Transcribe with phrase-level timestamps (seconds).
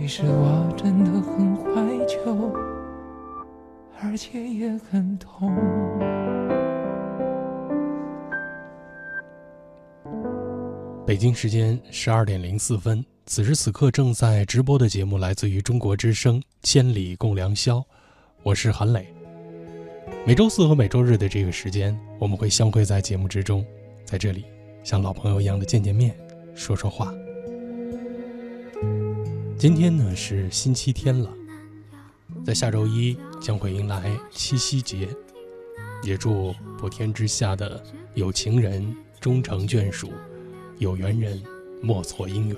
[0.00, 2.52] 其实我真的很怀旧，
[4.00, 5.52] 而且也很痛。
[11.04, 17.78] 北京时间十二点零四分，此时此刻正在直播的节目来自于中国之声《千里共良宵》，
[18.44, 19.12] 我是韩磊。
[20.24, 23.66] 每周四和每周日的这个时间，我们会相会在节目之中，
[24.04, 24.44] 在这里
[24.84, 26.16] 像老朋友一样的见见面，
[26.54, 27.12] 说说话。
[29.58, 31.28] 今天呢是星期天了，
[32.46, 35.08] 在下周一将会迎来七夕节，
[36.04, 37.82] 也祝普天之下的
[38.14, 40.12] 有情人终成眷属。
[40.78, 41.42] 有缘人
[41.82, 42.56] 莫错姻缘。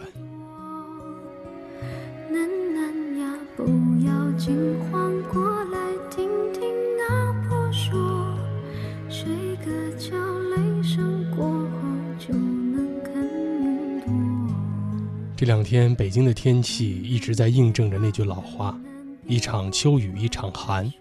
[2.31, 3.65] 楠楠呀，不
[4.07, 5.10] 要惊慌，
[15.41, 18.79] 这两天北京的天气一直在印证着那句老话：
[19.27, 20.93] 一场秋雨一场寒。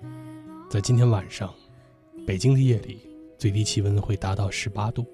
[0.69, 1.53] 在今天晚上，
[2.25, 3.01] 北京的夜里
[3.37, 5.05] 最低气温会达到十八度。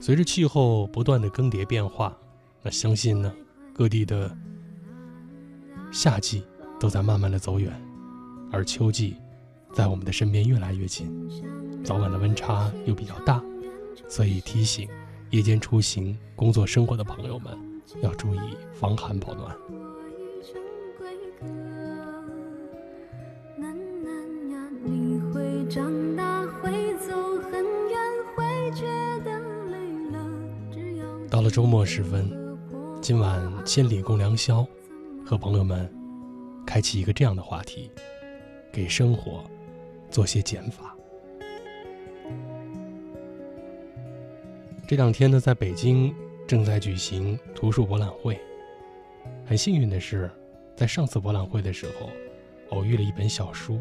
[0.00, 2.16] 随着气候不断的更迭变化，
[2.62, 3.34] 那相信呢，
[3.74, 4.32] 各地的
[5.90, 6.44] 夏季
[6.78, 7.72] 都在慢慢的走远，
[8.52, 9.16] 而秋季
[9.72, 11.10] 在我们的身边越来越近，
[11.82, 13.42] 早晚的温差又比较大，
[14.06, 14.88] 所以提醒
[15.30, 17.56] 夜间出行、工作生活的朋友们
[18.02, 18.40] 要注意
[18.72, 19.56] 防寒保暖。
[31.30, 32.30] 到了周末时分，
[33.00, 34.66] 今晚千里共良宵，
[35.24, 35.90] 和朋友们
[36.66, 37.90] 开启一个这样的话题：
[38.70, 39.42] 给生活
[40.12, 40.94] 做些减法。
[44.86, 46.14] 这两天呢，在北京
[46.46, 48.38] 正在举行图书博览会。
[49.46, 50.30] 很幸运的是，
[50.76, 52.10] 在上次博览会的时候，
[52.70, 53.80] 偶遇了一本小书，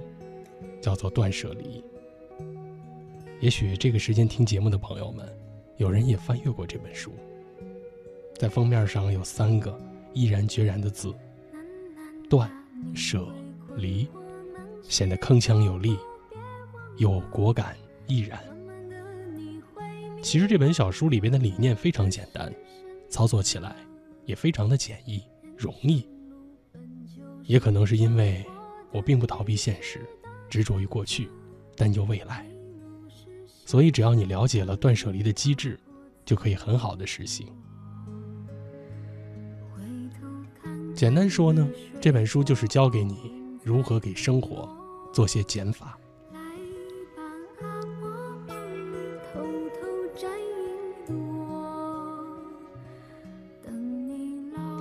[0.80, 1.84] 叫做《断舍离》。
[3.42, 5.28] 也许这个时间听节目的朋友们，
[5.78, 7.12] 有人也翻阅过这本书。
[8.38, 9.78] 在封面上有三个
[10.14, 11.14] 毅然决然的字：
[12.30, 12.50] 断、
[12.96, 13.28] 舍、
[13.76, 14.08] 离，
[14.84, 15.98] 显得铿锵有力，
[17.02, 17.76] 有果敢
[18.06, 18.40] 毅然。
[20.22, 22.54] 其实这本小书里边的理念非常简单，
[23.10, 23.76] 操作起来
[24.24, 25.24] 也非常的简易
[25.58, 26.08] 容易。
[27.42, 28.46] 也可能是因为
[28.92, 30.08] 我并不逃避现实，
[30.48, 31.28] 执着于过去，
[31.76, 32.46] 担忧未来，
[33.66, 35.80] 所以只要你了解了断舍离的机制，
[36.24, 37.48] 就可以很好的实行。
[40.94, 41.68] 简单说呢，
[42.00, 43.34] 这本书就是教给你
[43.64, 44.70] 如何给生活
[45.12, 45.98] 做些减法。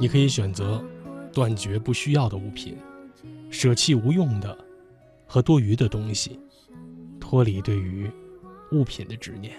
[0.00, 0.83] 你可以选择
[1.31, 2.75] 断绝不需要的物品，
[3.50, 4.56] 舍弃无用的
[5.27, 6.41] 和多余的东西，
[7.21, 8.11] 脱离对于
[8.72, 9.55] 物品的执念。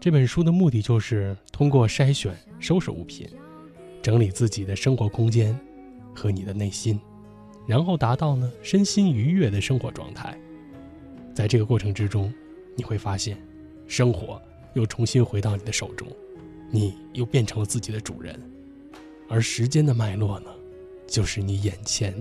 [0.00, 3.28] 这本书的目的就是通过筛选、收拾物品。
[4.02, 5.54] 整理自己的生活空间
[6.14, 6.98] 和你的内心，
[7.66, 10.34] 然后达到呢身心愉悦的生活状态。
[11.34, 12.32] 在这个过程之中，
[12.74, 13.36] 你会发现，
[13.86, 14.40] 生活
[14.72, 16.08] 又重新回到你的手中，
[16.70, 18.40] 你又变成了自己的主人。
[19.30, 20.50] 而时间的脉络呢，
[21.06, 22.12] 就是你眼前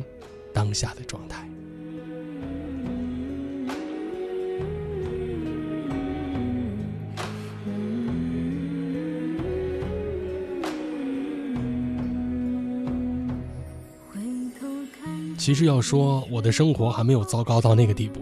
[0.54, 1.50] 当下的状态。
[15.36, 18.22] 其实要说，我的生活还没有糟糕到那个地步。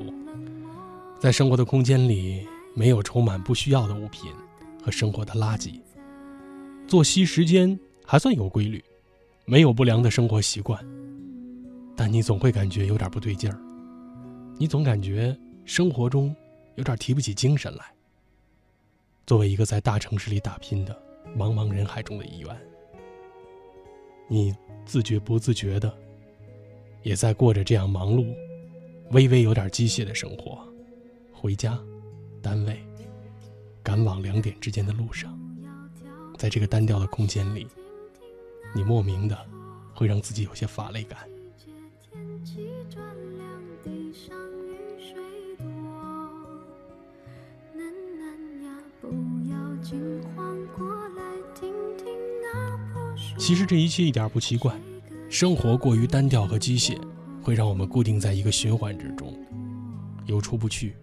[1.20, 4.32] 在生活的空间里，没有充满不需要的物品
[4.82, 5.82] 和生活的垃圾。
[6.88, 7.78] 作息时间
[8.10, 8.82] 还算有规律，
[9.44, 10.82] 没有不良的生活习惯。
[11.94, 13.60] 但你总会感觉有点不对劲儿，
[14.58, 16.34] 你总感觉生活中
[16.76, 17.84] 有点提不起精神来。
[19.26, 20.98] 作为一个在大城市里打拼的
[21.38, 22.58] 茫茫人海中的一员，
[24.30, 24.56] 你
[24.86, 25.94] 自觉不自觉的。
[27.04, 28.34] 也在过着这样忙碌、
[29.12, 30.60] 微微有点机械的生活，
[31.32, 31.78] 回家、
[32.42, 32.82] 单位、
[33.84, 35.38] 赶往两点之间的路上，
[36.38, 37.66] 在这个单调的空间里，
[38.78, 39.36] 你莫名的
[39.96, 41.18] 会让自己有些乏累感。
[53.36, 54.80] 其实这一切一点不奇怪。
[55.28, 56.96] 生活过于单调和机械，
[57.42, 59.34] 会让我们固定在一个循环之中，
[60.26, 60.96] 有出不去，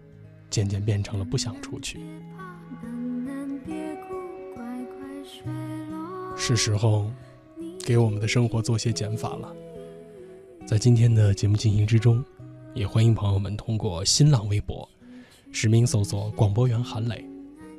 [0.49, 1.99] 渐渐变成了不想出去。
[6.37, 7.11] 是时候
[7.85, 9.55] 给我们的生活做些减法了。
[10.65, 12.25] 在今天的节目进行之中，
[12.73, 14.89] 也欢迎朋友们通过新浪微博
[15.51, 17.23] 实名搜索“广播员韩磊”，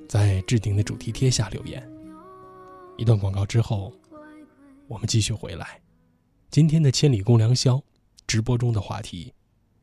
[0.09, 1.85] 在置顶的主题贴下留言。
[2.97, 3.93] 一段广告之后，
[4.87, 5.81] 我们继续回来。
[6.53, 7.83] 今天的千里共良宵
[8.29, 9.35] 直播中的话题：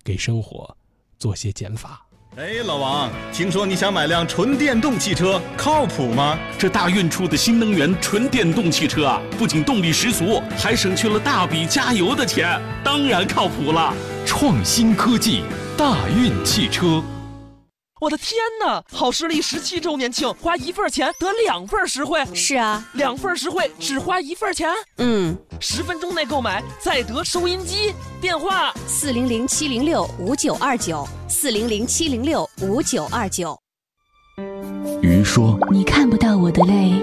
[0.06, 0.76] 给生活
[1.20, 2.08] 做些减法。
[2.36, 6.36] 哎，老王，听说你想买辆纯电动汽车，靠谱吗？
[6.58, 13.94] 这大运出的新能源纯电动汽车啊，不仅动力十足，还省去了大笔加油的钱，当然靠谱了。
[14.26, 15.44] 创新科技，
[15.78, 17.04] 大运汽车。
[18.04, 18.84] 我的天哪！
[18.92, 22.22] 好视力十七周年庆，花一份钱得两份实惠。
[22.34, 24.70] 是啊，两份实惠只花一份钱。
[24.98, 27.94] 嗯，十分钟内购买再得收音机。
[28.20, 33.58] 电话：四零零七零六五九二九，四零零七零六五九二九。
[35.02, 37.02] 鱼说：“你看不到我的泪，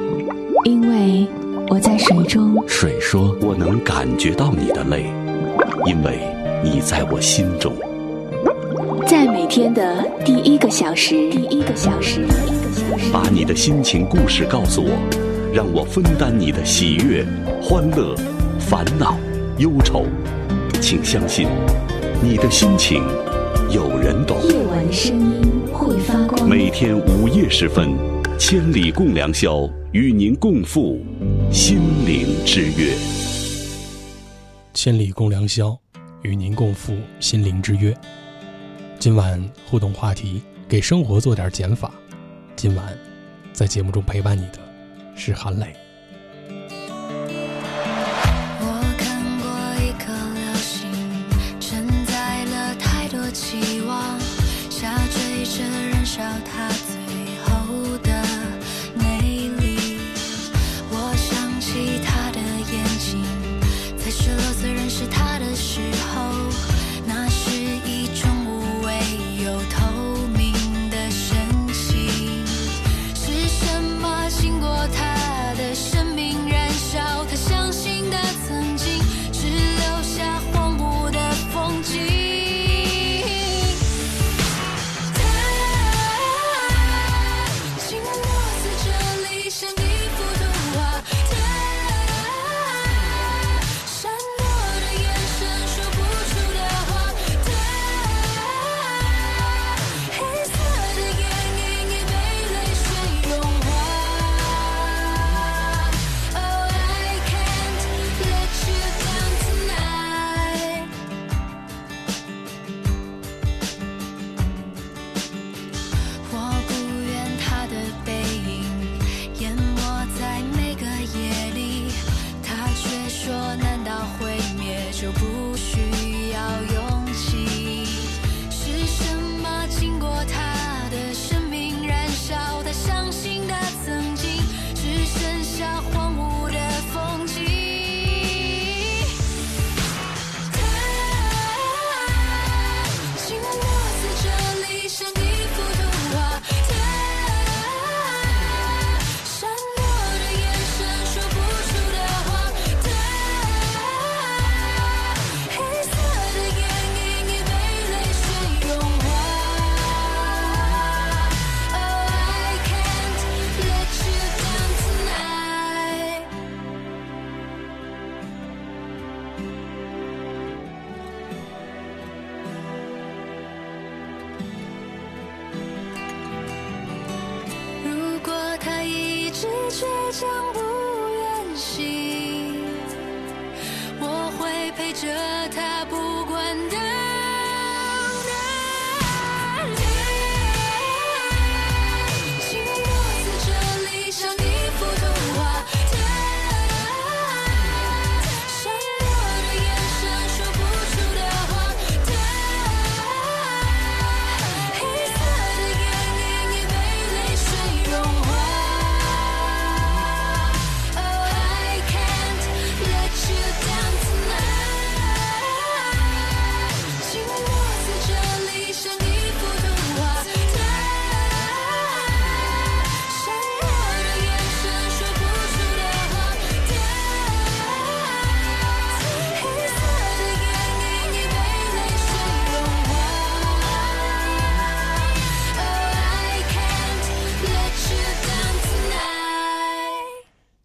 [0.65, 1.27] 因为
[1.71, 5.05] 我在水中。”水说：“我能感觉到你的泪，
[5.87, 6.29] 因为
[6.63, 7.75] 你在我心中。”
[9.51, 14.91] 天的第一个小时，第一个小时，第一个小时，把你的心情故事告诉我，
[15.53, 17.27] 让我分担你的喜悦、
[17.61, 18.15] 欢乐、
[18.61, 19.19] 烦恼、
[19.59, 20.07] 忧愁。
[20.81, 21.49] 请相信，
[22.23, 23.03] 你的心情
[23.73, 24.41] 有人懂。
[24.45, 25.43] 夜晚的声音
[25.73, 26.49] 会发光。
[26.49, 27.91] 每天午夜时分，
[28.39, 31.01] 千里共良宵，与您共赴
[31.51, 32.95] 心灵之约。
[34.75, 35.77] 千里共良宵，
[36.23, 37.93] 与您共赴心灵之约。
[39.01, 41.91] 今晚互动话题：给生活做点减法。
[42.55, 42.87] 今晚
[43.51, 44.59] 在节目中陪伴你的
[45.17, 45.75] 是韩磊。
[48.61, 49.49] 我看过
[49.81, 50.93] 一颗流星，
[51.59, 54.21] 承载了太多期望，
[54.69, 56.95] 下坠着燃烧它最
[57.47, 58.23] 后的
[58.97, 59.97] 美丽。
[60.91, 62.39] 我想起他的
[62.71, 63.25] 眼睛，
[63.97, 65.81] 在十六岁认识他的时
[66.13, 66.30] 候，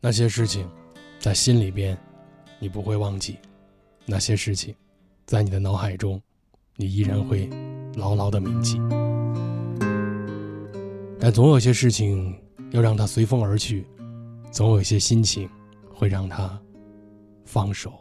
[0.06, 0.70] 那些事情，
[1.18, 1.98] 在心里边，
[2.60, 3.40] 你不会忘记；
[4.06, 4.76] 那些事情，
[5.26, 6.22] 在你的脑海中，
[6.76, 7.50] 你依然会
[7.96, 8.80] 牢牢的铭记。
[11.20, 13.84] 但总有些事情要让它随风而去，
[14.52, 15.50] 总有一些心情
[15.92, 16.56] 会让它
[17.44, 17.92] 放手、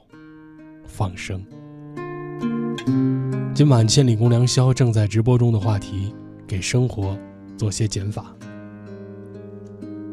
[0.86, 1.42] 放生。
[3.54, 6.14] 今晚千里共良宵正在直播中的话题：
[6.46, 7.18] 给生活
[7.56, 8.36] 做些减法。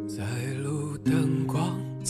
[0.07, 0.24] 在
[0.63, 1.40] 路灯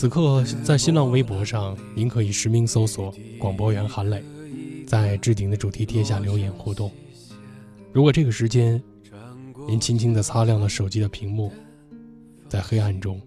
[0.02, 4.20] 此刻在新浪微博上，您可以实名搜索“广播员韩磊”，
[4.84, 6.90] 在置顶的主题贴下留言互动。
[7.92, 8.82] 如果这个时间，
[9.64, 11.52] 您轻轻地擦亮了手机的屏幕，
[12.48, 13.22] 在黑暗中，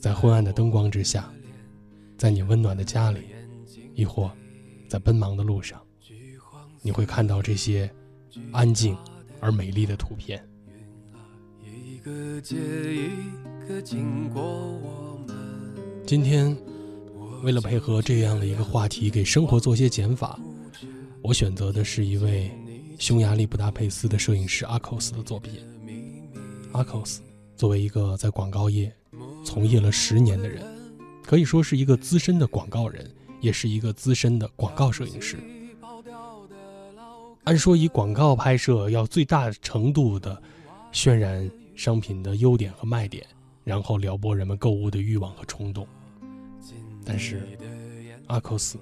[0.00, 1.32] 在昏暗的灯光之下，
[2.18, 3.20] 在你温暖的家里，
[3.94, 4.28] 亦或
[4.88, 5.80] 在奔忙的路上。
[6.82, 7.88] 你会看到这些
[8.50, 8.96] 安静
[9.38, 10.44] 而美丽的图片。
[11.62, 15.05] 一个接一个经过我
[16.06, 16.56] 今天，
[17.42, 20.38] 为了配合这样的一个话题，给生活做些减法，
[21.20, 22.48] 我选择的是一位
[22.96, 25.54] 匈牙利布达佩斯的摄影师阿寇斯的作品。
[26.70, 27.22] 阿寇斯
[27.56, 28.94] 作为一个在广告业
[29.44, 30.62] 从业了十年的人，
[31.24, 33.10] 可以说是一个资深的广告人，
[33.40, 35.36] 也是一个资深的广告摄影师。
[37.42, 40.40] 按说，以广告拍摄要最大程度的
[40.92, 43.26] 渲染商品的优点和卖点，
[43.64, 45.84] 然后撩拨人们购物的欲望和冲动。
[47.08, 47.46] 但是，
[48.26, 48.76] 阿克斯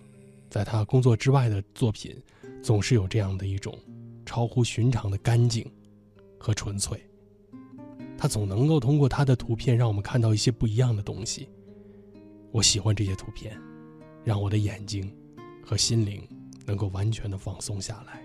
[0.49, 2.17] 在他工作之外的作品，
[2.63, 3.79] 总是有这样的一种
[4.25, 5.71] 超乎寻常的干净
[6.39, 6.99] 和纯粹。
[8.17, 11.51] 他总能够通过他的图片，让我们看到一些不一样的东西。
[12.51, 13.61] 我喜欢这些图片，
[14.25, 15.15] 让我的眼睛
[15.63, 16.27] 和心灵
[16.65, 18.25] 能够完全的放松下来。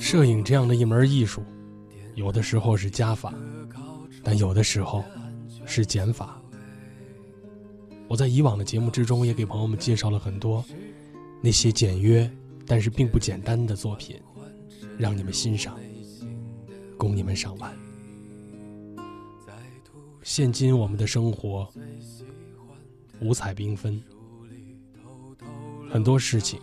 [0.00, 1.42] 摄影这样的一门艺术，
[2.14, 3.34] 有的时候是加法，
[4.22, 5.04] 但有的时候
[5.66, 6.40] 是减法。
[8.08, 10.64] 我在以往的节目之中也给朋友们介绍了很多
[11.40, 12.30] 那些简约
[12.66, 14.20] 但是并不简单的作品，
[14.98, 15.78] 让你们欣赏，
[16.96, 17.74] 供你们赏玩。
[20.22, 21.68] 现今我们的生活
[23.20, 24.02] 五彩缤纷，
[25.90, 26.60] 很多事情。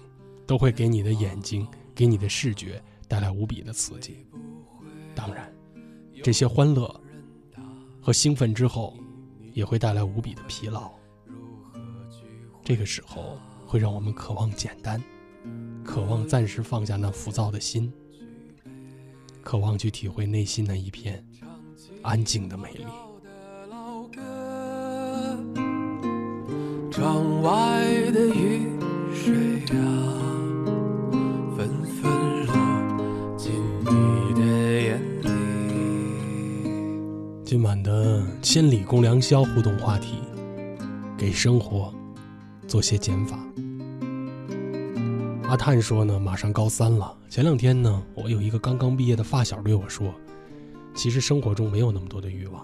[0.48, 1.65] 都会给你的眼睛、
[1.96, 4.27] 给你的视觉带来无比的刺激。
[5.15, 5.53] 当然，
[6.23, 7.01] 这些欢乐
[8.01, 8.95] 和兴奋之后，
[9.53, 10.91] 也会带来无比的疲劳。
[12.63, 15.01] 这个时候，会让我们渴望简单，
[15.83, 17.91] 渴望暂时放下那浮躁的心，
[19.43, 21.25] 渴望去体会内心那一片
[22.01, 22.85] 安静的美丽。
[26.91, 27.85] 窗外
[37.51, 40.20] 今晚的千里共良宵互动话题：
[41.17, 41.93] 给生活
[42.65, 43.38] 做些减法。
[45.50, 47.13] 阿探说呢，马上高三了。
[47.29, 50.13] 前两天呢，我有一个刚刚毕业的发小对我说
[50.96, 52.63] ：“其实生活中没有那么多的欲望，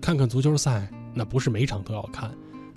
[0.00, 2.30] 看看足球赛，那不是每场都要看；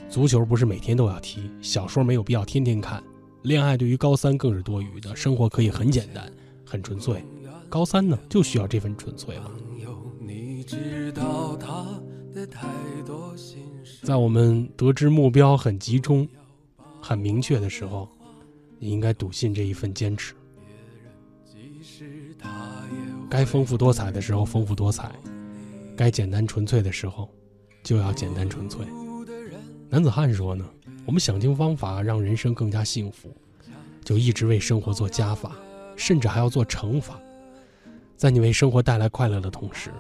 [0.10, 3.02] 足球不是每天都要踢；小说没有必要天天看；
[3.44, 5.16] 恋爱对于高三更是多余的。
[5.16, 6.30] 生活可以很简单，
[6.66, 7.24] 很纯粹。
[7.70, 9.50] 高三呢，就需要这份纯粹了
[10.76, 12.04] 了。”
[14.04, 16.28] 在我们得知目标很集中、
[17.02, 18.08] 很明确的时候，
[18.80, 20.34] 你应该笃信这一份坚持。
[23.30, 25.12] 该丰富多彩的时候丰富多彩，
[25.96, 27.30] 该简单纯粹的时候
[27.84, 28.86] 就要简单纯粹。
[29.90, 30.66] 男子汉说呢
[31.06, 33.36] ：“我们想尽方法让人生更加幸福，
[34.04, 35.56] 就一直为生活做加法，
[35.96, 37.20] 甚至还要做乘法。
[38.16, 39.92] 在你为生活带来快乐的同时。”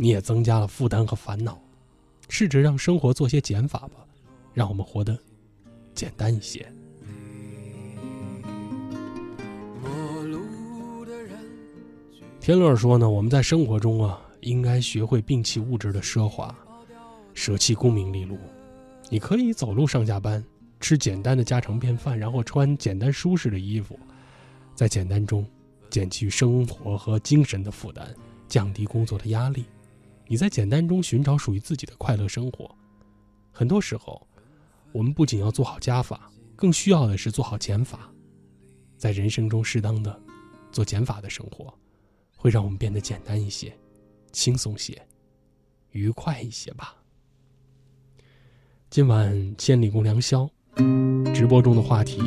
[0.00, 1.60] 你也增加了负担和烦恼，
[2.30, 3.96] 试着让生活做些减法吧，
[4.54, 5.14] 让我们活得
[5.94, 6.66] 简单一些。
[12.40, 16.56] 天乐说呢，我们在生活中啊，应该学会摒弃物质的奢华，
[17.34, 18.38] 舍弃功名利禄。
[19.10, 20.42] 你可以走路上下班，
[20.80, 24.00] 吃简单的家常便饭，然后穿简单舒适的衣服，
[24.74, 25.46] 在简单中
[25.90, 28.08] 减去生活和精神的负担，
[28.48, 29.66] 降低工作的压力。
[30.30, 32.72] 你在简单中寻找属于自己的快乐生活。
[33.50, 34.24] 很多时候，
[34.92, 38.08] 我们不仅要做好加法，更需要的是做好减法。
[38.96, 40.22] 在人生中适当的
[40.70, 41.76] 做减法的生活，
[42.36, 43.76] 会让我们变得简单一些、
[44.30, 45.04] 轻松些、
[45.90, 46.94] 愉快一些吧。
[48.88, 50.48] 今晚千里共良宵
[51.34, 52.22] 直播中的话题：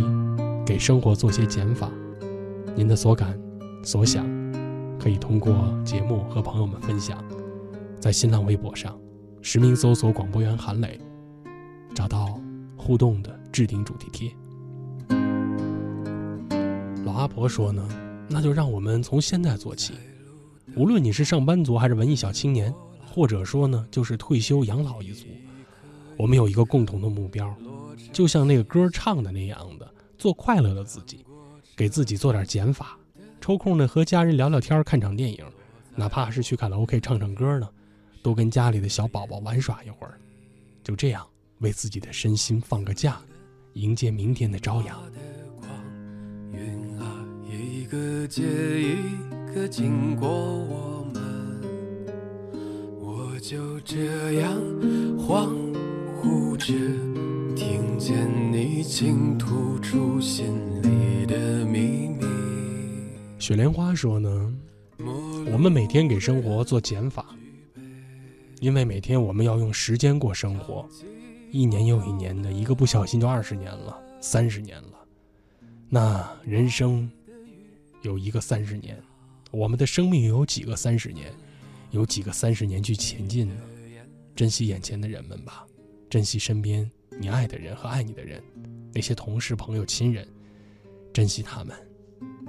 [0.66, 1.90] 给生活做些减法。
[2.76, 3.40] 您的所感、
[3.82, 4.28] 所想，
[5.00, 7.24] 可以通过节目和朋友们分享，
[8.04, 9.00] 在新浪微博上
[9.42, 11.00] 实名搜索“广播员韩磊”，
[11.96, 12.38] 找到
[12.76, 14.30] 互动的置顶主题贴。
[17.06, 17.88] 老阿婆说呢，
[18.30, 19.94] 那就让我们从现在做起，
[20.76, 22.74] 无论你是上班族还是文艺小青年，
[23.10, 25.26] 或者说呢就是退休养老一族，
[26.18, 27.56] 我们有一个共同的目标，
[28.12, 31.26] 就像那个歌唱的那样的，做快乐的自己，
[31.74, 32.98] 给自己做点减法。
[33.40, 35.46] 抽空呢和家人聊聊天，看场电影，
[35.96, 37.70] 哪怕是去卡拉 OK 唱唱歌呢，
[38.24, 40.18] 多跟家里的小宝宝玩耍一会儿，
[40.82, 41.28] 就这样
[41.60, 43.22] 为自己的身心放个假，
[43.74, 44.98] 迎接明天的朝阳。
[46.54, 48.42] 云啊，一个接
[48.82, 48.96] 一
[49.54, 51.22] 个经过我们，
[53.02, 54.54] 我就这样
[55.18, 55.54] 恍
[56.22, 56.74] 惚着，
[57.58, 62.24] 听见你倾吐出心里的秘密。
[63.38, 64.56] 雪莲花说呢，
[65.52, 67.26] 我们每天给生活做减法，
[68.64, 70.88] 因为每天我们要用时间过生活，
[71.52, 75.06] 一年又一年的，一个不小心就二十年了，三十年了。
[75.90, 77.12] 那人生
[78.04, 78.98] 有一个三十年，
[79.52, 81.30] 我们的生命有几个三十年？
[81.92, 83.56] 有几个三十年去前进呢？
[84.34, 85.68] 珍惜眼前的人们吧，
[86.10, 86.90] 珍惜身边
[87.20, 88.42] 你爱的人和爱你的人，
[88.94, 90.26] 那些同事、朋友、亲人，
[91.12, 91.76] 珍惜他们。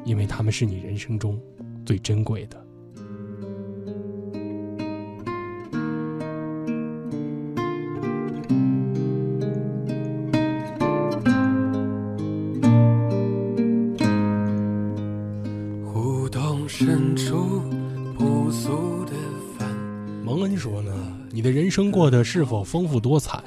[0.05, 1.43] 因为他们是你人生中
[1.85, 2.64] 最珍贵的。
[21.95, 23.41] 过得是否丰富多彩，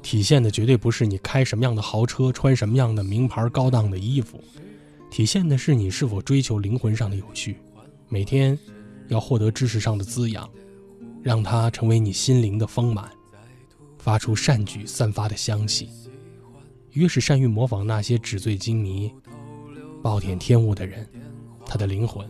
[0.00, 4.42] 体现的绝对不是你开什么样的豪车，穿什么样的名牌高档的衣服。
[5.10, 7.58] 体现的是你是否追求灵魂上的有序，
[8.08, 8.58] 每天
[9.08, 10.48] 要获得知识上的滋养，
[11.22, 13.10] 让它成为你心灵的丰满，
[13.98, 15.90] 发出善举散发的香气。
[16.92, 19.12] 越是善于模仿那些纸醉金迷、
[20.02, 21.06] 暴殄天物的人，
[21.66, 22.26] 他的灵魂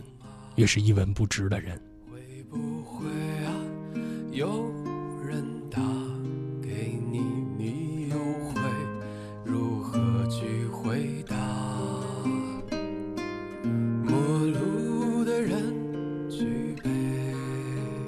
[0.57, 1.81] 越是一文不值的人。
[2.11, 3.07] 会不会
[3.45, 3.55] 啊？
[4.31, 4.71] 有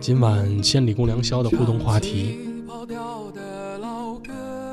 [0.03, 2.37] 今晚千里共良宵的互动话题，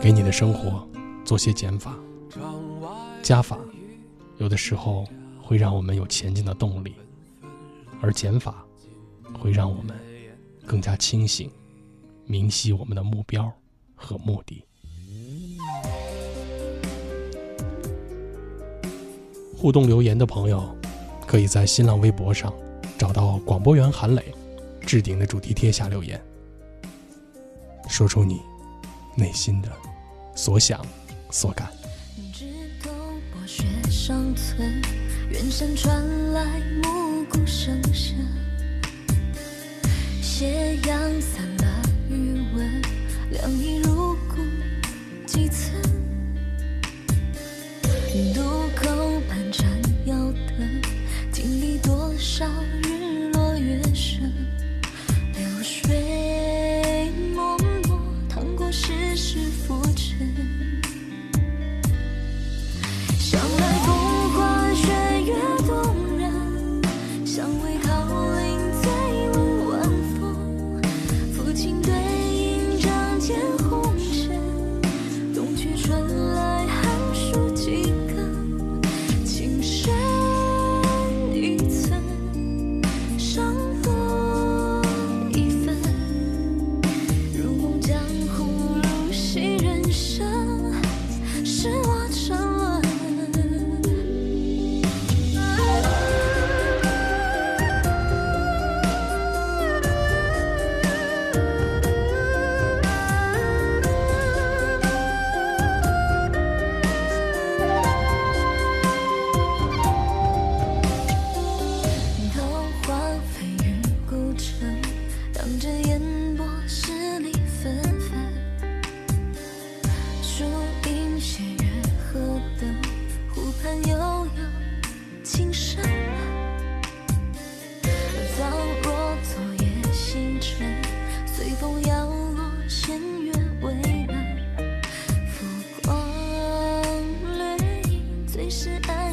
[0.02, 0.84] 给你的生活
[1.24, 1.96] 做些减法、
[3.22, 3.56] 加法，
[4.38, 5.06] 有的时候
[5.40, 6.96] 会让我们有前进的动力，
[8.00, 8.66] 而减法
[9.32, 9.94] 会让我们
[10.66, 11.48] 更加清醒，
[12.26, 13.48] 明晰我们的目标
[13.94, 14.64] 和目的。
[19.56, 20.76] 互动留言的朋友，
[21.24, 22.52] 可以在新浪微博上
[22.98, 24.24] 找到广播员韩磊。
[24.86, 26.20] 置顶的主题贴下留言，
[27.88, 28.40] 说出你
[29.16, 29.68] 内心的
[30.34, 30.84] 所想
[31.30, 31.70] 所感。
[32.32, 32.46] 枝
[32.82, 32.90] 头
[33.32, 34.82] 薄雪尚存，
[35.30, 38.16] 远山传来暮鼓声声。
[40.20, 42.82] 斜阳散了余温，
[43.30, 44.36] 凉意入骨
[45.26, 45.80] 几寸。
[48.34, 48.40] 渡
[48.74, 49.66] 口半盏
[50.06, 50.82] 摇灯，
[51.30, 52.44] 经历多少
[52.82, 52.99] 日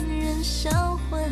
[0.06, 1.32] 人销魂。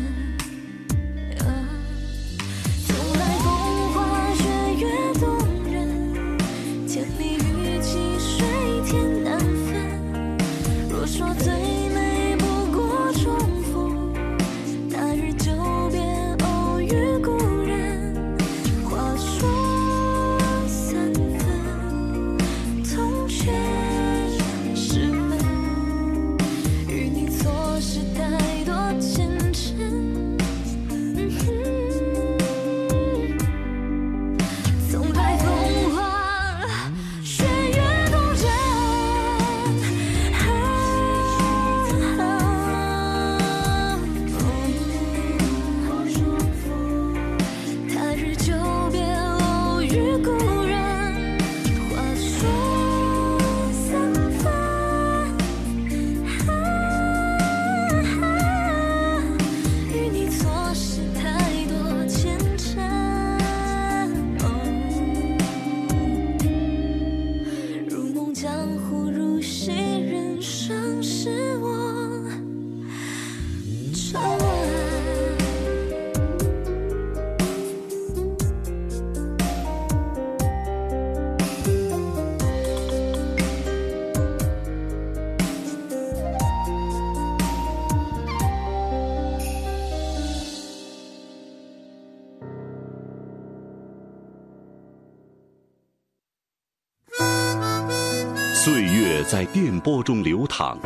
[99.28, 100.78] 在电波中流淌，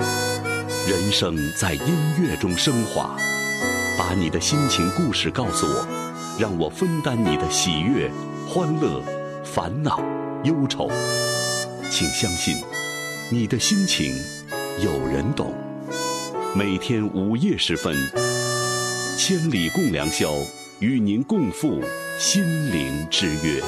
[0.89, 3.15] 人生在音乐中升华。
[3.99, 5.87] 把你的心情故事告诉我，
[6.39, 8.11] 让我分担你的喜悦、
[8.49, 9.03] 欢乐、
[9.45, 10.03] 烦恼、
[10.45, 10.91] 忧愁。
[11.91, 12.57] 请相信，
[13.29, 14.11] 你的心情
[14.83, 15.53] 有人懂。
[16.55, 17.95] 每天午夜时分，
[19.19, 20.35] 千里共良宵，
[20.79, 21.83] 与您共赴
[22.19, 23.63] 心灵之约。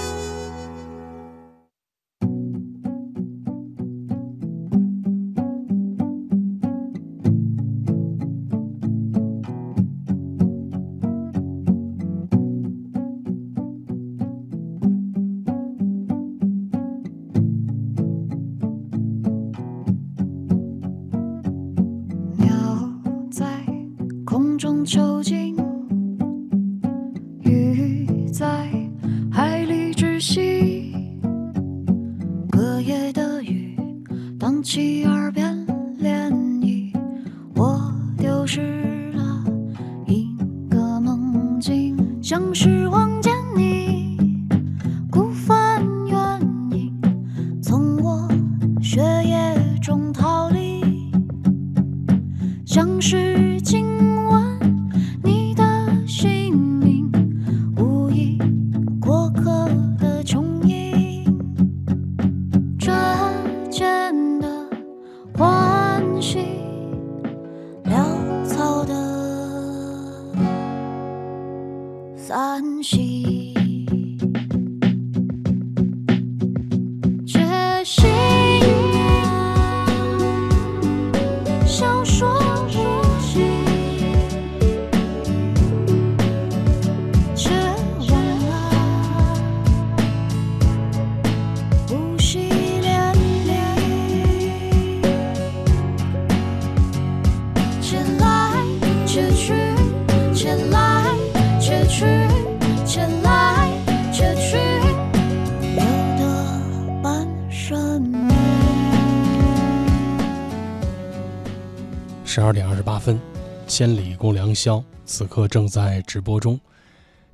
[114.53, 116.61] 里共良宵，此刻正在直播中。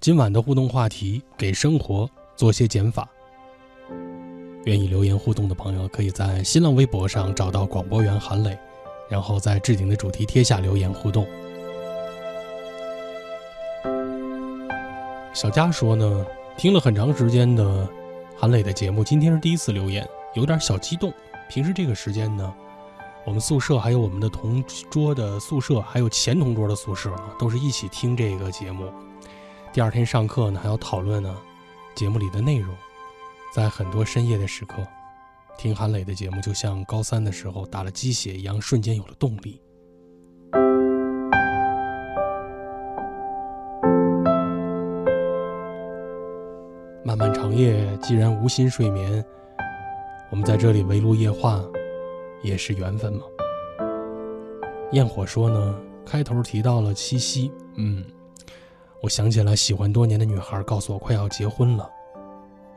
[0.01, 3.09] 今晚的互动话题：给生活做些减法。
[4.65, 8.57] 愿意留言互动的朋友，可以在新浪微博上找到广播员韩磊，
[9.11, 11.27] 然后在置顶的主题贴下留言互动。
[15.35, 16.27] 小佳说呢，
[16.57, 17.89] 听了很长时间的
[18.37, 21.13] 韩磊的节目，今天是第一次留言，有点小激动。
[21.49, 22.55] 平时这个时间呢？
[23.29, 28.91] 我们宿舍还有我们的同桌的宿舍，还有前同桌的宿舍，都是一起听这个节目。
[29.71, 31.37] 第二天上课呢，还要讨论呢
[31.95, 32.75] 节目里的内容。
[33.53, 34.77] 在很多深夜的时刻，
[35.59, 39.61] 听韩磊的节目，就像高三的时候打了鸡血一样，瞬间有了动力。
[47.05, 49.23] 漫漫长夜，既然无心睡眠，
[50.31, 51.63] 我们在这里围炉夜话。
[52.43, 53.23] 也是缘分吗？
[54.93, 58.05] 焰火说呢，开头提到了七夕，嗯，
[59.03, 61.89] 我想起了喜欢多年的女孩告诉我快要结婚了，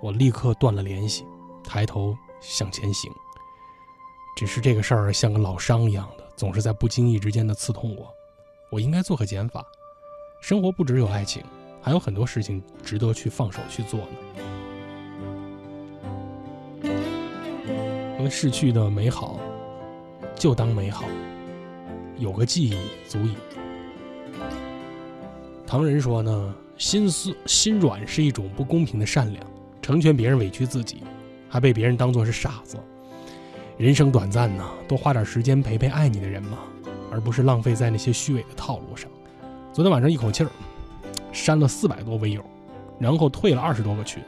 [0.01, 1.23] 我立刻断了联系，
[1.63, 3.11] 抬头向前行。
[4.37, 8.07] 只是这个事儿像个老伤一样的，总是在不经意之间的刺痛我。
[8.71, 9.65] 我应该做个减法，
[10.41, 11.43] 生活不只有爱情，
[11.81, 14.07] 还有很多事情值得去放手去做呢。
[18.17, 19.39] 因为逝去的美好。
[20.41, 21.05] 就当美好，
[22.17, 22.75] 有个记忆
[23.07, 23.35] 足矣。
[25.67, 29.45] 唐人说呢，心思心软是一种不公平的善良，
[29.83, 31.03] 成全别人委屈自己，
[31.47, 32.79] 还被别人当作是傻子。
[33.77, 36.57] 人生短暂呢，多花点时间陪陪爱你的人嘛，
[37.11, 39.07] 而不是浪费在那些虚伪的套路上。
[39.71, 40.49] 昨天晚上一口气儿
[41.31, 42.43] 删了四百多微友，
[42.97, 44.23] 然后退了二十多个群，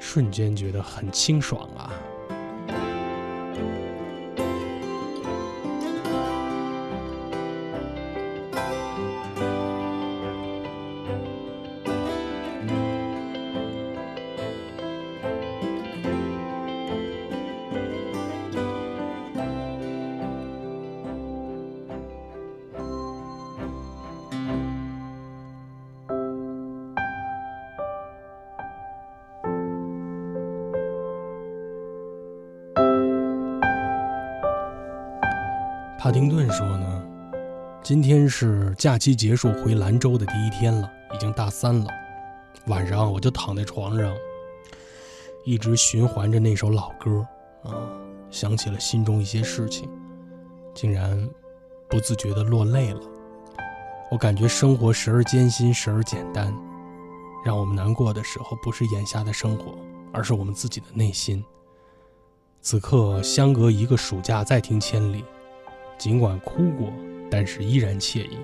[0.00, 1.92] 瞬间觉得很清爽啊。
[38.84, 41.86] 假期结束回兰州的第一天了，已经大三了。
[42.66, 44.14] 晚上我就躺在床上，
[45.42, 47.26] 一直循环着那首老歌
[47.62, 47.72] 啊，
[48.30, 49.88] 想起了心中一些事情，
[50.74, 51.18] 竟然
[51.88, 53.00] 不自觉地落泪了。
[54.10, 56.54] 我感觉生活时而艰辛，时而简单。
[57.42, 59.78] 让我们难过的时候，不是眼下的生活，
[60.12, 61.42] 而是我们自己的内心。
[62.60, 65.24] 此刻相隔一个暑假，再听千里，
[65.96, 66.92] 尽管哭过，
[67.30, 68.36] 但是依然惬意。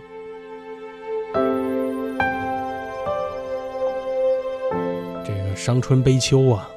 [5.60, 6.70] 伤春悲秋啊，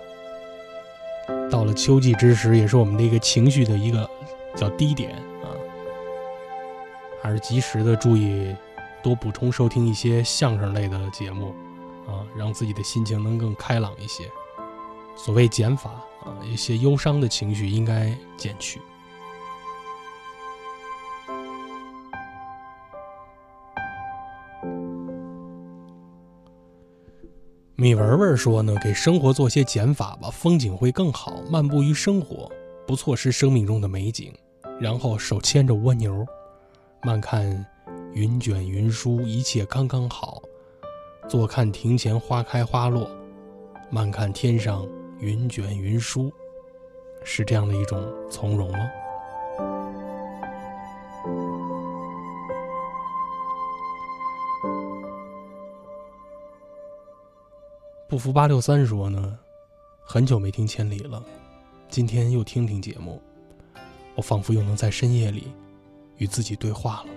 [1.50, 4.10] 到了秋季之时，也是我们的一个情绪的一个
[4.58, 5.48] 叫低点啊，
[7.22, 8.54] 还是及时的注意。
[9.02, 11.56] 多补充收听一些相声类的节目，
[12.06, 14.30] 啊，让自己的心情能更开朗一些。
[15.16, 15.92] 所谓减法
[16.26, 18.82] 啊，一些忧伤的情绪应该减去。
[27.84, 31.44] 米文文说呢，给生活做些减法吧，风景会更好。
[31.50, 32.50] 漫步于生活，
[32.88, 34.34] 不错失生命中的美景。
[34.80, 36.26] 然后手牵着蜗牛，
[37.02, 37.66] 慢看。
[38.14, 40.42] 云卷云舒，一切刚刚好。
[41.28, 43.12] 坐看庭前花开花落，
[43.90, 44.88] 慢看天上
[45.20, 46.32] 云卷云舒，
[47.26, 48.80] 是这样的一种从容吗？
[58.14, 59.36] 不服八六三说呢，
[60.06, 61.24] 很久没听千里了，
[61.90, 63.20] 今天又听听节目，
[64.14, 65.52] 我仿佛又能在深夜里
[66.18, 67.10] 与自己对话了。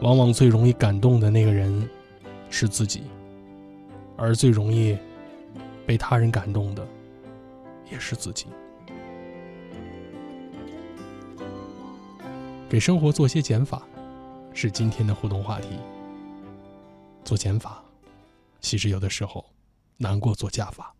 [0.00, 1.90] 往往最容易感动的那个人
[2.48, 3.02] 是自己，
[4.16, 4.96] 而最容易
[5.84, 6.86] 被他人感动的
[7.90, 8.46] 也是自己。
[12.68, 13.82] 给生活做些减法，
[14.52, 15.68] 是今天的互动话题。
[17.24, 17.80] 做减法，
[18.60, 19.44] 其实有的时候
[19.96, 20.92] 难过做加法。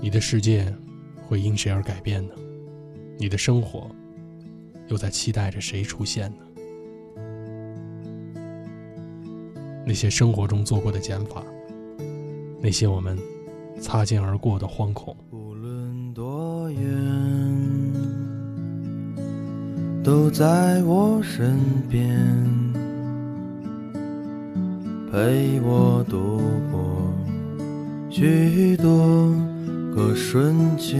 [0.00, 0.72] 你的世界
[1.28, 2.34] 会因谁而改变呢？
[3.18, 3.90] 你的生活。
[4.88, 6.44] 又在期待着谁出现呢？
[9.86, 11.44] 那些生活中做过的减法，
[12.60, 13.16] 那些我们
[13.80, 16.80] 擦肩而过的惶恐，无论多远，
[20.02, 21.58] 都在我身
[21.88, 22.08] 边，
[25.12, 26.40] 陪我度
[26.72, 27.12] 过
[28.08, 29.30] 许多
[29.94, 30.98] 个瞬间。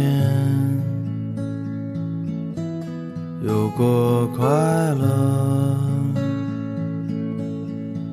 [3.42, 5.78] 有过快乐，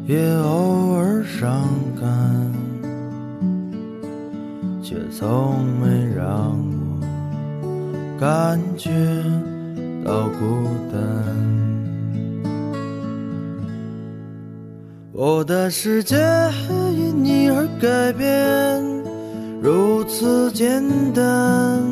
[0.07, 1.67] 也偶尔伤
[1.99, 2.09] 感，
[4.81, 6.57] 却从没让
[7.61, 8.89] 我感觉
[10.07, 10.97] 到孤单。
[15.11, 16.15] 我的世界
[16.95, 18.81] 因你而改变，
[19.61, 20.81] 如此简
[21.13, 21.83] 单。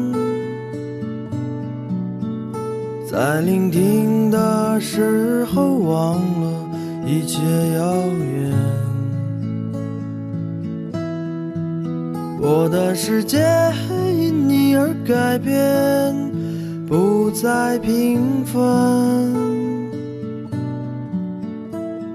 [3.05, 6.69] 在聆听的时候，忘了
[7.05, 7.41] 一切
[7.73, 8.53] 遥远。
[12.39, 13.43] 我的世界
[14.17, 16.15] 因你而改变，
[16.87, 18.61] 不再平凡。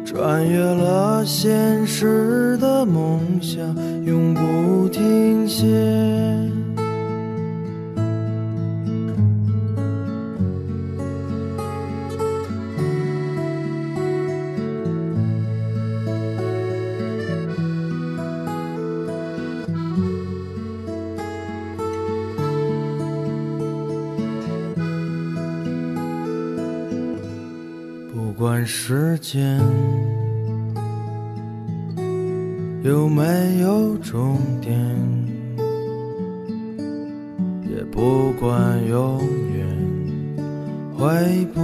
[0.05, 3.65] 穿越了现实的梦想，
[4.05, 5.67] 永不停歇。
[28.73, 29.61] 时间
[32.85, 34.73] 有没有终点，
[37.69, 39.21] 也不管永
[39.53, 39.67] 远
[40.97, 41.61] 会不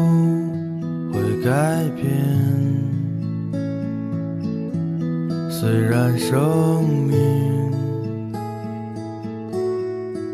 [1.12, 2.04] 会改变。
[5.48, 7.14] 虽然生命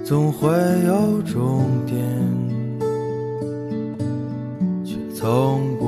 [0.03, 0.49] 总会
[0.87, 2.03] 有终点，
[4.83, 5.82] 却从不。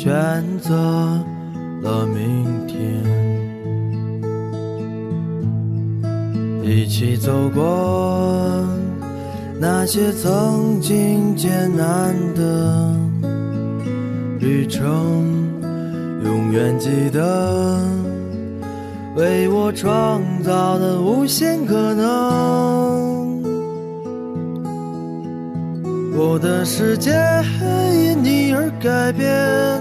[0.00, 0.14] 选
[0.60, 0.76] 择
[1.82, 2.78] 了明天，
[6.62, 8.64] 一起走过
[9.60, 12.94] 那些曾经艰难的
[14.38, 15.26] 旅程，
[16.24, 17.82] 永远记得
[19.16, 23.27] 为我创造的无限可能。
[26.20, 27.12] 我的世界
[27.92, 29.80] 因你而改变，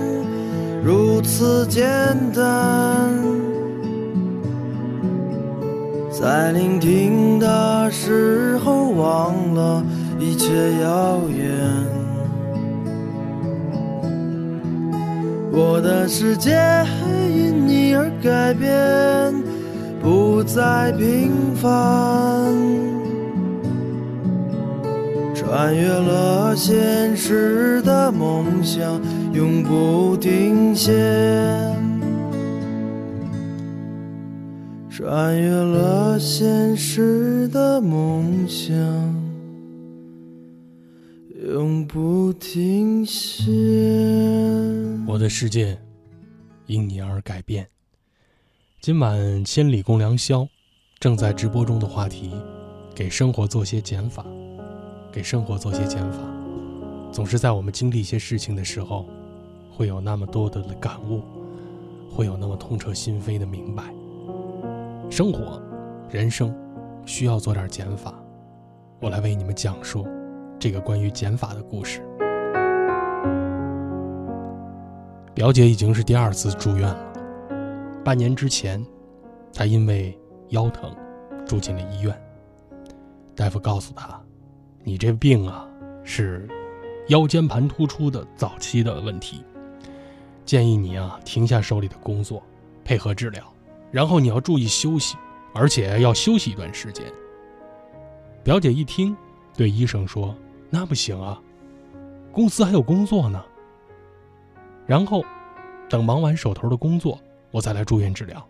[0.83, 1.83] 如此简
[2.31, 3.11] 单。
[6.11, 9.83] 在聆听的时候，忘了
[10.19, 11.57] 一切遥远。
[15.51, 16.51] 我的世界
[17.35, 19.33] 因你而改变，
[20.03, 22.96] 不再平凡。
[25.47, 29.01] 穿越了现实的梦想，
[29.33, 30.91] 永不停歇。
[34.89, 38.75] 穿越了现实的梦想，
[41.49, 43.49] 永不停歇。
[45.07, 45.79] 我的世界
[46.65, 47.65] 因你而改变。
[48.81, 50.45] 今晚千里共良宵，
[50.99, 52.33] 正在直播中的话题：
[52.93, 54.25] 给生活做些减法。
[55.17, 56.19] 给生活做些减法，
[57.11, 59.03] 总是在我们经历一些事情的时候，
[59.71, 61.23] 会有那么多的感悟，
[62.07, 63.85] 会有那么痛彻心扉的明白。
[65.09, 65.59] 生活，
[66.11, 66.55] 人生，
[67.03, 68.13] 需要做点减法。
[68.99, 70.07] 我来为你们讲述
[70.59, 71.99] 这个关于减法的故事。
[75.33, 77.13] 表姐已经是第二次住院了，
[78.03, 78.85] 半年之前，
[79.51, 80.15] 她因为
[80.49, 80.95] 腰疼
[81.43, 82.15] 住进了医院。
[83.33, 84.21] 大夫告诉她。
[84.87, 85.67] 你这病啊，
[86.05, 86.47] 是
[87.09, 89.43] 腰间盘突出的早期的问题，
[90.45, 92.41] 建议你啊停下手里的工作，
[92.85, 93.43] 配合治疗，
[93.91, 95.17] 然后你要注意休息，
[95.53, 97.03] 而且要休息一段时间。
[98.45, 99.13] 表姐一听，
[99.57, 100.33] 对医生说
[100.71, 101.37] ：“那不行啊，
[102.31, 103.43] 公司还有工作呢。
[104.85, 105.21] 然后
[105.89, 107.19] 等忙完手头的工作，
[107.51, 108.41] 我再来住院治疗。”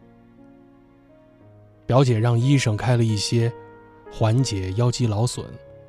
[1.88, 3.52] 表姐让医生开了一些
[4.12, 5.43] 缓解腰肌劳损。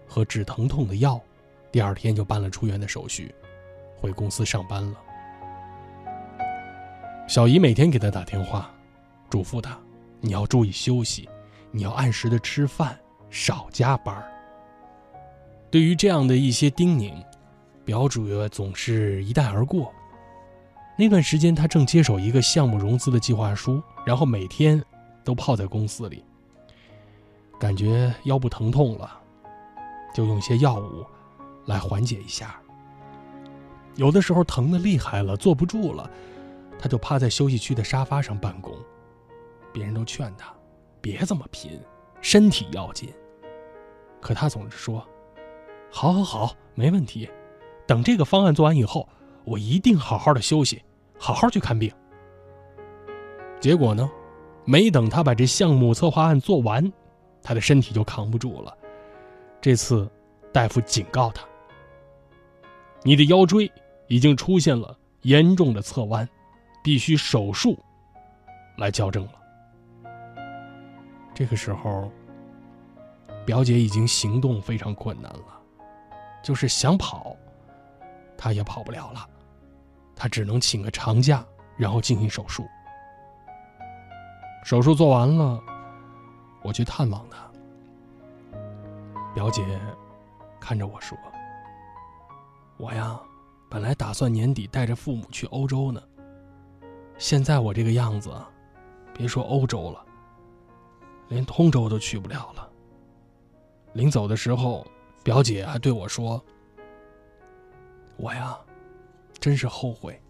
[0.08, 1.20] 和止疼痛的药，
[1.70, 3.34] 第二天就办了出院的手续，
[3.96, 4.96] 回公司上班了。
[7.28, 8.70] 小姨每天给他打电话，
[9.28, 9.78] 嘱咐他
[10.20, 11.28] ：“你要注意休息，
[11.70, 14.24] 你要按时的吃饭，少加班。”
[15.70, 17.22] 对于这样的一些叮咛，
[17.84, 19.92] 表主总是一带而过。
[20.96, 24.82] 那段时间，他正接手一个项目融资的计划书，然后每天
[25.22, 26.24] 都泡在公司里，
[27.60, 29.20] 感觉腰部疼痛了。
[30.18, 31.06] 就用一些药物
[31.66, 32.60] 来缓解一下。
[33.94, 36.10] 有的时候疼的厉害了，坐不住了，
[36.76, 38.74] 他就趴在休息区的沙发上办公。
[39.72, 40.52] 别人都劝他
[41.00, 41.80] 别这么拼，
[42.20, 43.14] 身体要紧。
[44.20, 45.06] 可他总是说
[45.88, 47.30] ：“好好好，没问题。
[47.86, 49.08] 等这个方案做完以后，
[49.44, 50.82] 我一定好好的休息，
[51.16, 51.92] 好好去看病。”
[53.60, 54.10] 结果呢，
[54.64, 56.92] 没等他把这项目策划案做完，
[57.40, 58.76] 他的身体就扛不住了。
[59.60, 60.08] 这次，
[60.58, 61.44] 大夫警告他
[63.04, 63.70] ：“你的腰椎
[64.08, 66.28] 已经出现了严重的侧弯，
[66.82, 67.78] 必须手术
[68.76, 69.32] 来矫正了。”
[71.32, 72.10] 这个时候，
[73.46, 75.60] 表姐已经行动非常困难了，
[76.42, 77.36] 就是想跑，
[78.36, 79.24] 她也跑不了了，
[80.16, 81.46] 她只能请个长假，
[81.76, 82.66] 然后进行手术。
[84.64, 85.62] 手术做完了，
[86.64, 87.48] 我去探望她。
[89.36, 89.62] 表姐
[90.68, 91.16] 看着我说
[92.76, 93.18] ：“我呀，
[93.70, 95.98] 本来打算年底带着父母去欧洲呢。
[97.16, 98.30] 现在我这个样子，
[99.14, 100.04] 别说欧洲了，
[101.28, 102.68] 连通州都去不了了。
[103.94, 104.86] 临走的时候，
[105.24, 106.44] 表姐还对我说
[108.20, 108.54] ：‘我呀，
[109.40, 110.20] 真是后悔，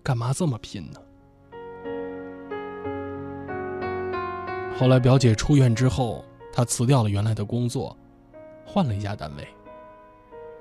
[0.00, 1.00] 干嘛这么拼呢？’
[4.78, 7.96] 后来表姐出院之后，她辞掉了原来的工作。”
[8.64, 9.48] 换了一家单位。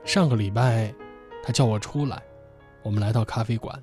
[0.08, 0.94] 上个礼拜，
[1.44, 2.24] 他叫我出来，
[2.82, 3.78] 我们来到咖啡馆。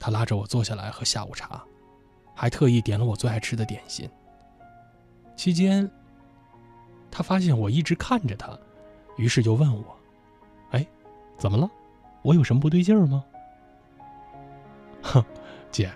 [0.00, 1.62] 他拉着我坐下来喝下午茶，
[2.34, 4.10] 还特意点了我最爱吃的点心。
[5.36, 5.88] 期间，
[7.08, 8.50] 他发现我一直看着他，
[9.16, 9.96] 于是就问我
[10.72, 10.84] ：“哎，
[11.38, 11.70] 怎么了？
[12.22, 13.24] 我有什么不对劲儿吗？”
[15.02, 15.24] 哼，
[15.70, 15.88] 姐，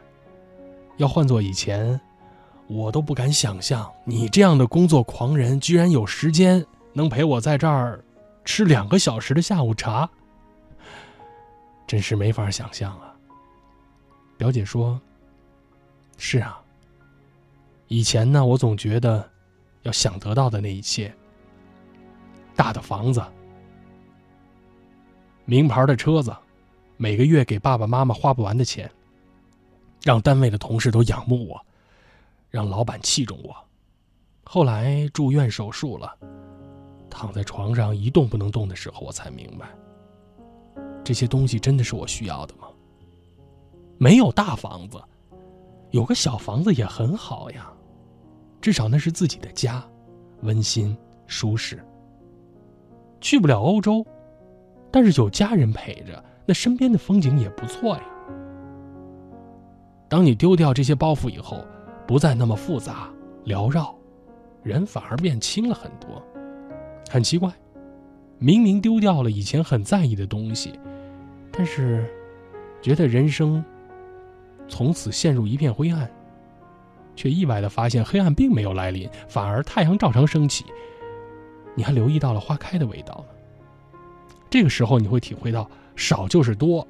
[0.99, 2.01] 要换做以前，
[2.69, 6.65] 我都不敢想象你这样的工作狂人居然有时间。
[6.97, 8.05] 能陪我在这儿
[8.45, 10.09] 吃两个小时的下午茶，
[11.87, 13.15] 真是没法想象啊。
[14.37, 15.01] 表姐说
[16.19, 16.61] ：“是啊，
[17.89, 19.29] 以前呢，我总觉得
[19.83, 21.15] 要想得到的那一切，
[22.55, 23.23] 大的房子、
[25.45, 26.37] 名牌的车子，
[26.97, 28.91] 每个月给爸爸妈妈花不完的钱，
[30.03, 31.65] 让单位的同事都仰慕我，
[32.51, 33.57] 让老板器重我。
[34.45, 36.15] 后来住院手术了。”
[37.15, 39.69] 躺在床上一动不能动的时候，我才明白，
[41.05, 42.67] 这些东西真的是我需要的吗？
[43.97, 45.01] 没有大房子，
[45.93, 47.73] 有个小房子也很好呀，
[48.61, 49.83] 至少那是自己的家，
[50.43, 50.95] 温馨
[51.29, 51.81] 舒适。
[53.21, 54.05] 去不了欧洲，
[54.91, 58.05] 但是有家人陪着，那身边的风景也不错呀。
[60.09, 61.65] 当你丢掉这些包袱以后，
[62.07, 63.09] 不再那么复杂
[63.47, 63.95] 缭绕，
[64.63, 66.21] 人反而变轻了很多。
[67.11, 67.53] 很奇怪，
[68.39, 70.79] 明明丢掉了以前很在意的东西，
[71.53, 72.05] 但是
[72.83, 73.65] 觉得人生
[74.69, 76.11] 从此陷入一片灰暗，
[77.15, 80.65] 却意外的发现黑暗并没有来临，反而太阳照常升起。
[81.77, 83.35] 你还留意到了花开的味道呢。
[84.51, 86.87] 这个时候你会体会到少就是多，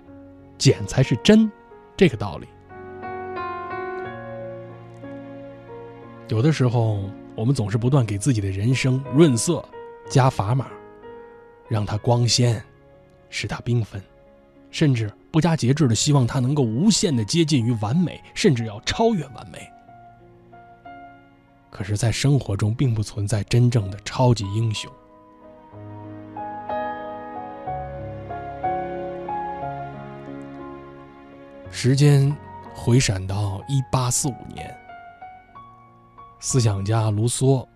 [0.59, 1.51] 减才是真，
[1.97, 2.47] 这个道理。
[6.29, 9.63] 有的时候，我们总是不断给自己的人生润色。
[10.09, 10.69] 加砝码，
[11.69, 12.63] 让它光鲜，
[13.31, 14.01] 使它缤纷，
[14.71, 19.69] 甚至不加节制的希望它能够无限的接近于完美，甚至要超越完美。
[21.71, 24.89] 可是，在生活中并不存在真正的超级英雄。
[31.73, 32.33] 时间
[32.73, 34.73] 回闪到一八四五年，
[36.39, 37.67] 思想家卢梭。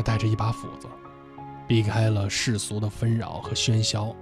[0.00, 0.88] 他带着一把斧子，
[1.68, 4.16] 避开了世俗的纷扰和喧嚣，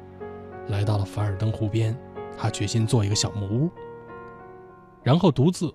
[0.66, 1.96] 来到了凡尔登湖边。
[2.36, 3.70] 他决心做一个小木屋，
[5.04, 5.72] 然后独自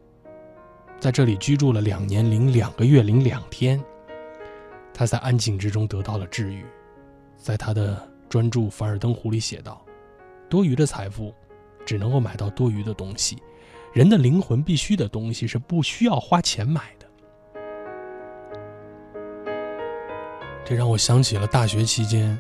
[1.00, 3.82] 在这里居住了两年零两个月零两天。
[4.94, 6.66] 他在安静之中得到了治愈，
[7.38, 9.82] 在他的专著《凡尔登湖》里写道
[10.50, 11.34] ：“多余的财富
[11.86, 13.42] 只能够买到多余的东西，
[13.94, 17.03] 人的灵魂必须的东西是不需要花钱买的。”
[20.66, 22.40] 这让我想起了大学期间，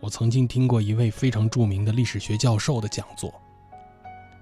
[0.00, 3.32] 我曾经听过一位非常著名的历史学教授的讲座。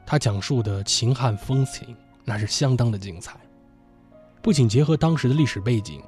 [0.05, 3.39] 他讲述的秦汉风情那是相当的精彩，
[4.43, 6.03] 不仅结合当时的历史背景，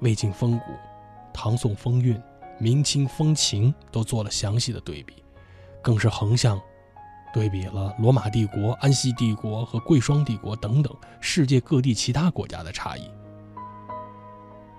[0.00, 0.64] 魏晋风骨、
[1.34, 2.18] 唐宋风韵、
[2.58, 5.22] 明清风情都做了详细的对比，
[5.82, 6.58] 更是横向
[7.34, 13.10] 对比了罗马帝国、安息帝国和贵霜帝国等等世界各地其他国家的差异。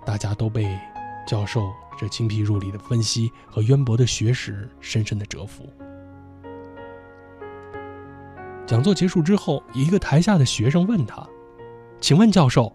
[0.03, 0.79] 大家都被。
[1.25, 5.67] 教授这精辟入理的分析和渊博的学识深深的折服。
[8.65, 11.27] 讲座结束之后，一个台下的学生问他
[11.99, 12.73] ：“请问教授，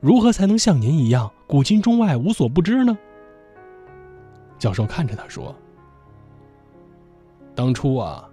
[0.00, 2.96] 如何才能像您一样古今中外无所不知呢？”
[4.58, 5.54] 教授看着他说
[7.54, 8.28] ：“当初啊，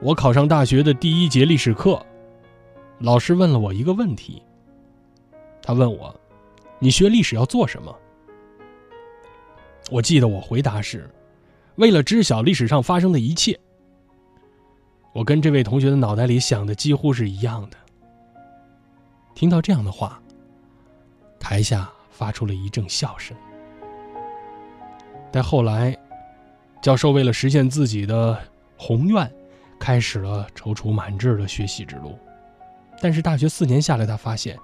[0.00, 2.04] 我考上大学的第一节历史课，
[2.98, 4.42] 老师问了我一个问题。
[5.62, 6.14] 他问我。”
[6.82, 7.94] 你学历史要做什么？
[9.90, 11.08] 我记得我回答是，
[11.76, 13.58] 为了知晓历史上发生的一切。
[15.12, 17.76] 我跟这位同学的脑袋里想的几乎是一样的。
[19.34, 20.22] 听到这样的话，
[21.38, 23.36] 台下发出了一阵笑声。
[25.30, 25.94] 但后来，
[26.80, 28.40] 教授为了实现自己的
[28.78, 29.30] 宏愿，
[29.78, 32.18] 开始了踌躇满志的学习之路。
[33.02, 34.58] 但是大学四年下来，他发现，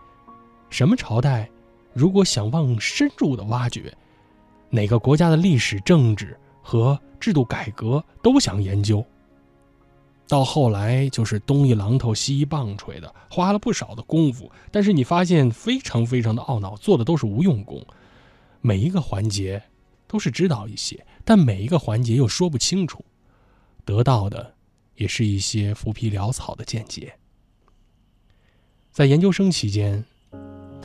[0.70, 1.50] 什么朝代？
[1.96, 3.90] 如果想往深入的挖掘，
[4.68, 9.02] 哪个国家的历史、政治和制度改革都想研究。
[10.28, 17.82] 到后来就是东一榔头西一棒槌的，花了不少的功夫，但是你发现非常非常的懊恼，做的都是无用功。
[18.60, 19.62] 每一个环节
[20.06, 23.02] 都是知道一些，但每一个环节又说不清楚，
[23.86, 24.52] 得到的
[24.96, 27.14] 也是一些浮皮潦草的见解。
[28.92, 30.04] 在研究生期间。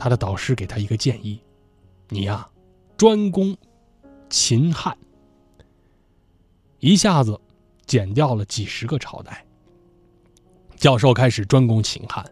[0.02, 1.40] 他的导师给他一个建议
[2.10, 2.44] ：“你呀，
[2.96, 3.56] 专攻
[4.28, 4.98] 秦汉，
[6.80, 7.40] 一下子
[7.86, 9.46] 减掉了几十个朝代。”
[10.74, 12.28] 教授开始专攻秦汉，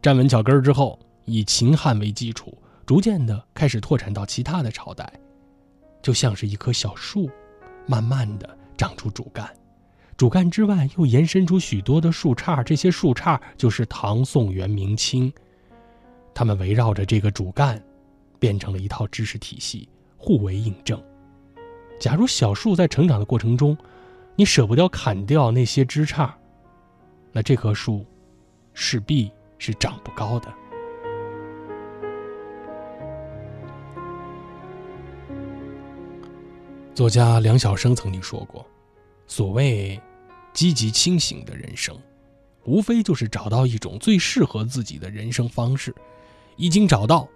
[0.00, 2.56] 站稳脚跟之后，以秦汉为基础，
[2.86, 5.12] 逐渐的开始拓展到其他的朝代，
[6.00, 7.28] 就像是一棵小树，
[7.88, 9.52] 慢慢的长出主干，
[10.16, 15.32] 主干之外又延伸出许多的树杈，这些树杈就是唐、宋、元、明清。
[16.38, 17.82] 他们围绕着这个主干，
[18.38, 21.02] 变成了一套知识体系，互为印证。
[21.98, 23.76] 假如小树在成长的过程中，
[24.36, 26.30] 你舍不得砍掉那些枝杈，
[27.32, 28.06] 那这棵树
[28.72, 30.54] 势必是长不高的。
[36.94, 38.64] 作家梁晓声曾经说过
[39.26, 40.00] ：“所谓
[40.52, 42.00] 积极清醒的人生，
[42.62, 45.92] 无非就是找到一种最适合自己的人生方式。
[46.58, 47.26] 已经找到，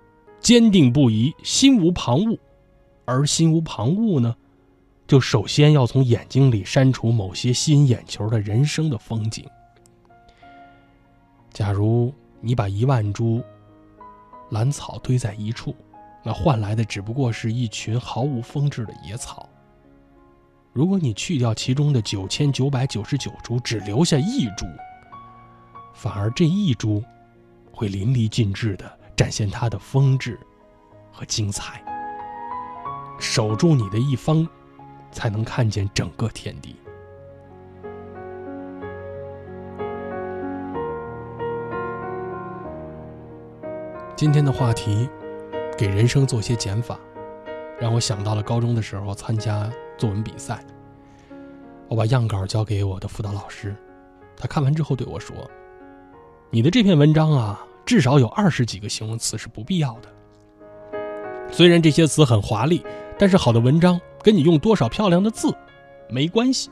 [0.40, 2.38] 坚定不移，心无旁骛。
[3.04, 4.36] 而心无旁骛呢，
[5.06, 9.44] 就首先要从眼睛里删除某些吸引眼球的人生的风景。
[11.52, 13.42] 假如你把一万株
[14.50, 15.74] 兰草堆在一处，
[16.22, 19.48] 那换来的只不过是一群毫无风致的野草。
[20.72, 24.66] 如果你去掉其中的九千九百九十九株，只留下一株，
[25.92, 27.02] 反而这一株
[27.70, 30.36] 会淋漓尽致的展现它的风致
[31.12, 31.80] 和精彩。
[33.20, 34.44] 守住你的一方，
[35.12, 36.74] 才能看见整个天地。
[44.16, 45.08] 今天的话题，
[45.78, 46.98] 给人生做些减法，
[47.78, 50.64] 让我想到了高中的时候参加作文比赛。
[51.86, 53.72] 我把样稿交给我的辅导老师，
[54.36, 55.36] 他看完之后对我说
[56.50, 60.08] ：“你的这篇文章啊，至少有二十几个形容词是不必要的。
[61.50, 62.84] 虽然这些词很华丽，
[63.18, 65.54] 但是好的文章跟你用多少漂亮的字
[66.08, 66.70] 没关系。”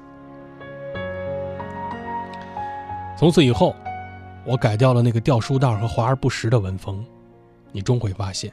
[3.19, 3.77] 从此以后，
[4.47, 7.05] 我改掉了那个掉书袋和华而不实的文风。
[7.71, 8.51] 你终会发现，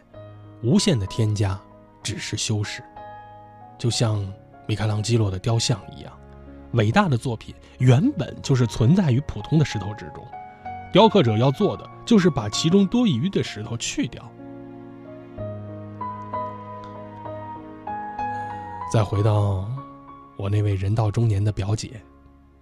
[0.62, 1.58] 无限的添加
[2.04, 2.84] 只是修饰，
[3.78, 4.28] 就像
[4.68, 6.12] 米开朗基罗的雕像一样。
[6.74, 10.24] 伟大的作品原本就是存在于普通的石头之中，
[10.92, 14.32] 雕刻者要做的就是把其中多余的石头去掉。
[18.92, 19.70] 再回到
[20.38, 22.02] 我那位人到中年的表姐，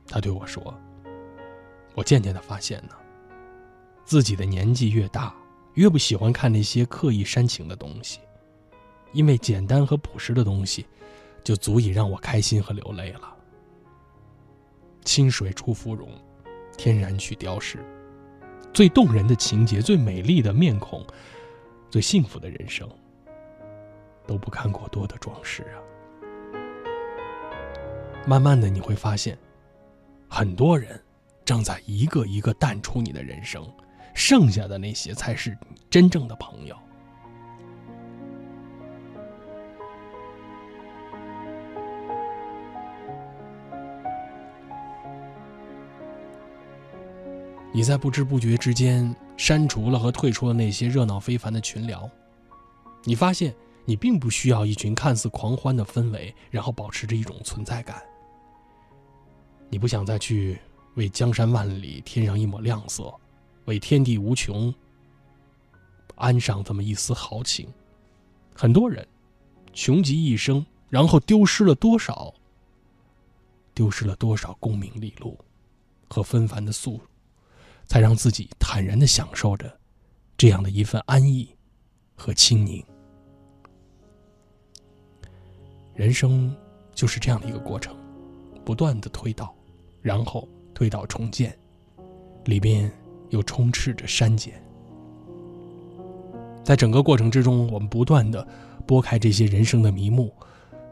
[0.08, 0.74] 她对我说
[1.94, 2.96] ：“我渐渐的发现呢，
[4.04, 5.34] 自己的年纪越大。”
[5.76, 8.22] 越不喜欢看那些刻意煽情的东西，
[9.12, 10.86] 因为简单和朴实的东西，
[11.44, 13.36] 就足以让我开心和流泪了。
[15.04, 16.08] 清水出芙蓉，
[16.78, 17.84] 天然去雕饰，
[18.76, 21.02] 最动人的情节，最美丽的面孔，
[21.90, 22.86] 最幸福的人生，
[24.28, 25.80] 都不看过多的装饰啊。
[28.28, 29.38] 慢慢的，你会发现，
[30.28, 31.02] 很多人
[31.46, 33.66] 正在一个一个淡出你的人生。
[34.14, 35.58] 剩下的那些才是
[35.90, 36.76] 真正的朋友。
[47.76, 52.10] 你在不知不觉之间删除了和退出了那些热闹非凡的群聊，
[53.04, 53.54] 你发现
[53.84, 58.02] 你并不需要一群看似狂欢的氛围，然后保持着一种存在感。
[59.70, 60.58] 你不想再去
[60.94, 63.14] 为江山万里添上一抹亮色。
[63.66, 64.74] 为天地无穷
[66.16, 67.68] 安上这么一丝豪情，
[68.54, 69.06] 很多人
[69.74, 72.34] 穷极一生，然后丢失了多少？
[73.74, 75.38] 丢失了多少功名利禄
[76.08, 77.02] 和纷繁的素，
[77.86, 79.80] 才让自己坦然的享受着
[80.38, 81.56] 这样的一份安逸
[82.16, 82.84] 和清宁？
[85.94, 86.56] 人生
[86.94, 87.96] 就是这样的一个过程，
[88.64, 89.56] 不断的推倒，
[90.02, 91.58] 然后推倒重建，
[92.46, 92.92] 里边。
[93.32, 94.54] 又充斥着删减，
[96.64, 98.48] 在整个过程之中，我们不断的
[98.86, 100.32] 拨开这些人生的迷雾，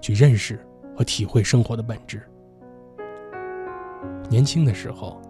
[0.02, 0.60] 去认识
[0.98, 2.28] 和体会生活的本质。
[4.32, 5.22] 年轻的时候，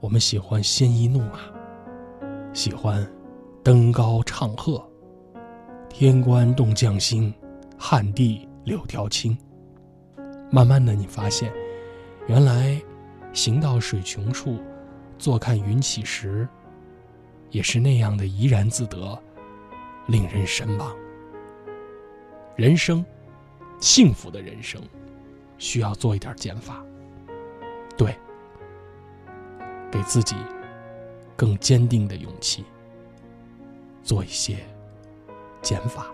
[0.00, 1.40] 我们喜欢鲜衣怒马，
[2.52, 3.06] 喜欢
[3.64, 4.86] 登高唱和，
[5.88, 7.32] 天官动将星，
[7.78, 9.36] 旱地柳条青。
[10.50, 11.50] 慢慢的，你发现，
[12.26, 12.80] 原来
[13.32, 14.58] 行到水穷处。
[15.18, 16.46] 坐看云起时，
[17.50, 19.18] 也是那样的怡然自得，
[20.08, 20.94] 令人神往。
[22.54, 23.02] 人生，
[23.80, 24.78] 幸福的人生，
[25.56, 26.84] 需要做一点减法。
[27.96, 28.14] 对，
[29.96, 30.36] 给自己
[31.34, 32.66] 更坚定的勇气，
[34.02, 34.58] 做一些
[35.62, 36.08] 减法。